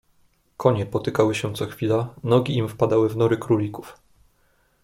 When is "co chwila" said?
1.53-2.13